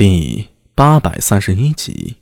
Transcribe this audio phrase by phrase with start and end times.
[0.00, 2.16] 第八百三十一集，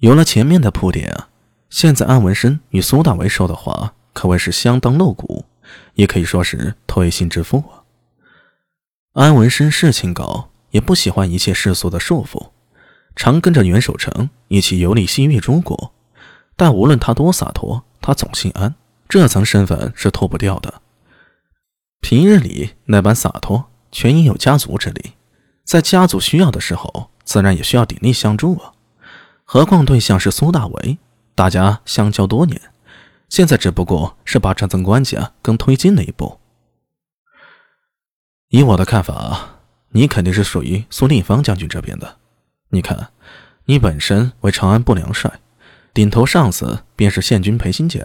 [0.00, 1.30] 有了前面的铺垫啊，
[1.70, 5.46] 现在安文生与苏大为说的话可谓是相当露骨，
[5.94, 7.88] 也可以说是推心置腹啊。
[9.14, 12.50] 安文生事情高，也不喜欢一切世俗的束缚，
[13.16, 15.94] 常跟着袁守诚一起游历西域诸国，
[16.54, 18.74] 但无论他多洒脱，他总姓安，
[19.08, 20.82] 这层身份是脱不掉的。
[22.02, 25.12] 平日里那般洒脱，全因有家族之力。
[25.64, 28.72] 在家族需要的时候，自然也需要鼎力相助啊。
[29.44, 30.98] 何况对象是苏大为，
[31.34, 32.60] 大家相交多年，
[33.28, 36.38] 现在只不过是把这层关系啊更推进了一步。
[38.48, 39.60] 以我的看法，
[39.90, 42.18] 你肯定是属于苏定方将军这边的。
[42.68, 43.08] 你看，
[43.64, 45.40] 你本身为长安不良帅，
[45.92, 48.04] 顶头上司便是县军裴新简，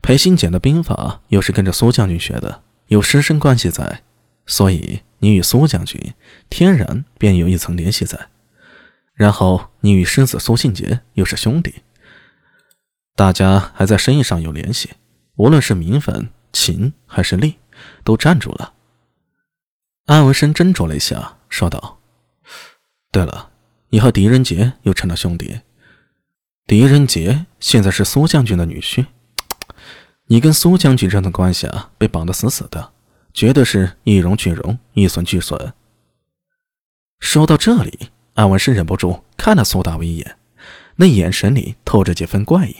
[0.00, 4.02] 裴新简的兵法又是跟着苏将军学的，有师生关系在，
[4.46, 5.00] 所以。
[5.20, 6.14] 你与苏将军
[6.48, 8.28] 天然便有一层联系在，
[9.14, 11.82] 然后你与狮子苏信杰又是兄弟，
[13.16, 14.90] 大家还在生意上有联系，
[15.36, 17.56] 无论是名分、情还是利，
[18.04, 18.74] 都站住了。
[20.06, 21.98] 安文生斟酌了一下，说道
[23.10, 23.50] ：“对了，
[23.90, 25.60] 你和狄仁杰又成了兄弟。
[26.66, 29.06] 狄仁杰现在是苏将军的女婿，
[30.26, 32.92] 你跟苏将军这层关系啊，被绑得死死的。”
[33.38, 35.72] 绝对是一荣俱荣，一损俱损。
[37.20, 40.36] 说到这里，安文生忍不住看了苏大伟一眼，
[40.96, 42.74] 那眼神里透着几分怪异。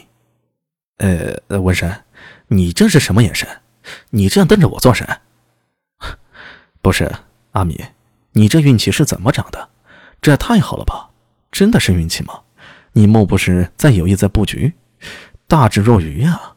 [0.96, 2.02] 呃，文生，
[2.48, 3.48] 你这是什么眼神？
[4.10, 5.06] 你这样瞪着我做甚？
[6.82, 7.08] 不是
[7.52, 7.80] 阿米，
[8.32, 9.68] 你这运气是怎么长的？
[10.20, 11.10] 这也太好了吧？
[11.52, 12.40] 真的是运气吗？
[12.94, 14.72] 你莫不是在有意在布局？
[15.46, 16.56] 大智若愚啊！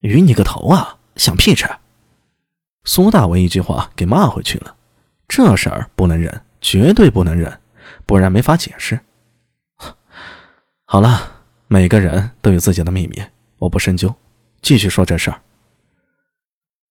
[0.00, 0.96] 愚你个头啊！
[1.16, 1.68] 想屁吃！
[2.88, 4.74] 苏大为一句话给骂回去了，
[5.28, 7.60] 这事儿不能忍，绝对不能忍，
[8.06, 8.98] 不然没法解释。
[10.86, 13.22] 好了，每个人都有自己的秘密，
[13.58, 14.14] 我不深究，
[14.62, 15.42] 继续说这事儿。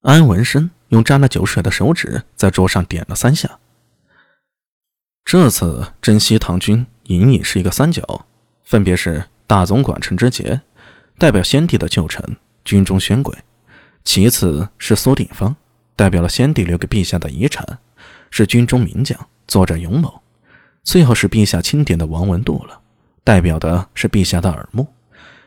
[0.04, 3.58] 安文生用沾了酒水的手指在桌上点了三下。
[5.26, 8.28] 这次征西唐军隐隐是一个三角，
[8.64, 10.62] 分别是大总管陈之杰，
[11.18, 13.36] 代表先帝的旧臣，军中宣轨；
[14.04, 15.56] 其次是苏定方。
[15.98, 17.80] 代表了先帝留给陛下的遗产，
[18.30, 20.10] 是军中名将，作战勇猛。
[20.84, 22.80] 最后是陛下钦点的王文度了，
[23.24, 24.88] 代表的是陛下的耳目。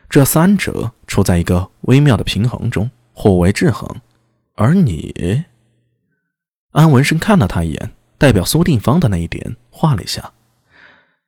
[0.09, 3.89] 这三者处在一个微妙的平衡中，互为制衡。
[4.57, 5.45] 而你，
[6.73, 10.33] 安文生看了他一眼，代表苏定方的那一点画了一下。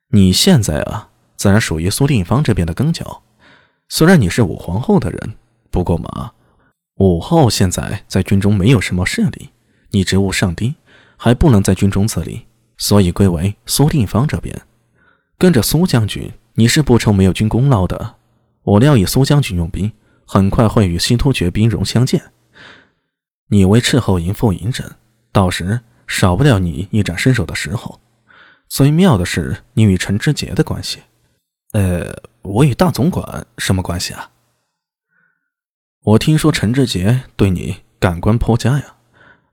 [0.09, 3.23] 你现在啊，自然属于苏定方这边的跟脚。
[3.87, 5.35] 虽然你是武皇后的人，
[5.71, 6.33] 不过嘛。
[6.97, 9.49] 武后现在在军中没有什么势力，
[9.89, 10.75] 你职务尚低，
[11.17, 12.45] 还不能在军中自立，
[12.77, 14.61] 所以归为苏定方这边。
[15.37, 18.15] 跟着苏将军，你是不愁没有军功劳的。
[18.61, 19.91] 我料以苏将军用兵，
[20.25, 22.31] 很快会与西突厥兵戎相见。
[23.49, 24.95] 你为斥候营副营长，
[25.31, 27.99] 到时少不了你一展身手的时候。
[28.69, 30.99] 最妙的是你与陈知节的关系。
[31.73, 34.29] 呃，我与大总管什么关系啊？
[36.03, 38.95] 我听说陈志杰对你感官颇佳呀，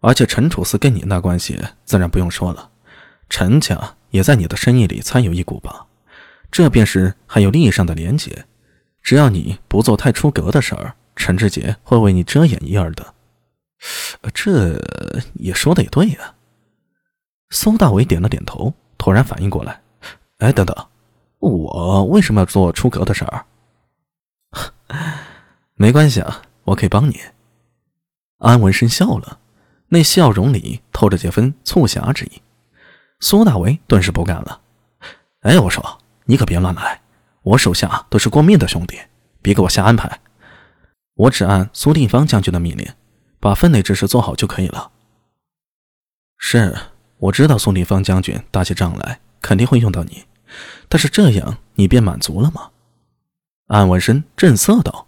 [0.00, 2.70] 而且陈楚思跟你那关系自然不用说了，
[3.28, 5.86] 陈家也在你的生意里参有一股吧？
[6.50, 8.46] 这便是还有利益上的连结。
[9.00, 13.14] 只要你不做太出格的事儿，陈志杰会为你遮掩一二的。
[14.34, 14.76] 这
[15.34, 16.34] 也说的也对呀。
[17.50, 19.80] 苏大伟点了点头，突然反应过来，
[20.38, 20.76] 哎，等等，
[21.38, 23.46] 我为什么要做出格的事儿？
[25.80, 27.18] 没关系啊，我可以帮你。
[28.36, 29.38] 安文生笑了，
[29.88, 32.42] 那笑容里透着几分促狭之意。
[33.20, 34.60] 苏大为顿时不干了
[35.40, 37.00] ：“哎，我说你可别乱来，
[37.40, 39.00] 我手下都是过命的兄弟，
[39.40, 40.20] 别给我瞎安排。
[41.14, 42.86] 我只按苏定方将军的命令，
[43.40, 44.90] 把分内之事做好就可以了。”
[46.36, 46.76] 是，
[47.16, 50.26] 我知道苏定方将军打起仗来肯定会用到你，
[50.90, 52.68] 但是这样你便满足了吗？
[53.68, 55.06] 安文生正色道。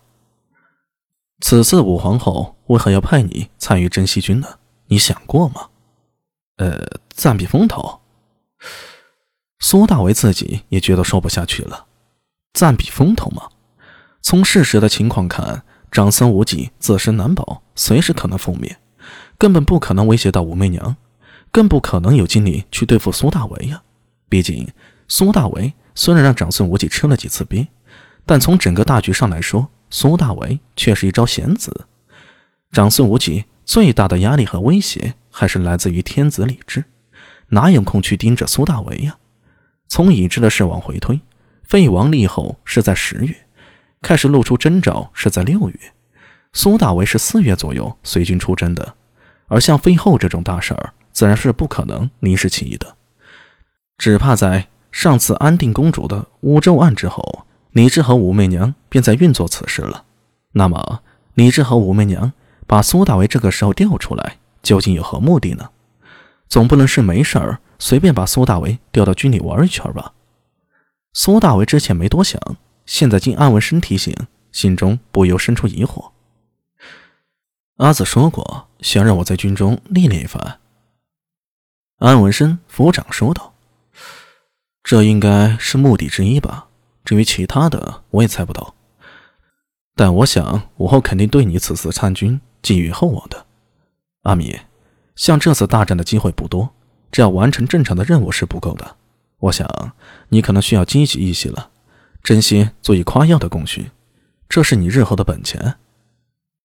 [1.42, 4.46] 此次武皇后为何要派你参与征西军呢？
[4.86, 5.70] 你想过吗？
[6.58, 8.00] 呃，暂避风头。
[9.58, 11.86] 苏大为自己也觉得说不下去了。
[12.52, 13.48] 暂避风头吗？
[14.22, 18.78] 从事实的情况看，长孙无忌自身难保，随时可能覆灭，
[19.36, 20.96] 根本不可能威胁到武媚娘，
[21.50, 23.82] 更不可能有精力去对付苏大为呀。
[24.28, 24.68] 毕竟，
[25.08, 27.66] 苏大为虽然让长孙无忌吃了几次鳖，
[28.24, 29.68] 但从整个大局上来说。
[29.92, 31.86] 苏大为却是一招贤子，
[32.72, 36.82] 长孙无忌最大的压力和威胁还是来自于天子李治，
[37.48, 39.18] 哪有空去盯着苏大为呀？
[39.88, 41.20] 从已知的事往回推，
[41.62, 43.36] 废王立后是在十月，
[44.00, 45.78] 开始露出征兆是在六月，
[46.54, 48.94] 苏大为是四月左右随军出征的，
[49.48, 52.96] 而像废后这种大事儿，自然是不可能临时起意的，
[53.98, 60.04] 只怕在上次安定公主的乌州案之后，李治和武媚娘便在运作此事了。
[60.52, 61.02] 那么，
[61.34, 62.32] 李治和武媚娘
[62.66, 65.70] 把苏大为这个时候调出来，究竟有何目的呢？
[66.48, 70.12] 总不能是没事儿随便把苏大为调到军里玩一圈吧？
[71.14, 72.38] 苏大为之前没多想，
[72.84, 74.14] 现在经安文生提醒，
[74.52, 76.10] 心中不由生出疑惑。
[77.78, 80.60] 阿紫说过，想让我在军中历练一番。
[81.98, 83.54] 安文生抚掌说道
[84.84, 86.68] ：“这应该是目的之一吧。
[87.04, 88.74] 至于其他的，我也猜不到。
[89.94, 93.46] 但我想，武后肯定对你此次参军寄予厚望的。
[94.22, 94.58] 阿米。”
[95.14, 96.70] 像这次大战的机会不多，
[97.10, 98.96] 只要完成正常的任务是不够的。
[99.40, 99.92] 我想
[100.30, 101.70] 你可能需要积极一些了，
[102.22, 103.90] 真心做以夸耀的功勋，
[104.48, 105.74] 这是你日后的本钱。